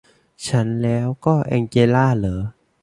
[0.47, 2.41] ฉันแล้วก็แองเจล่าหรอ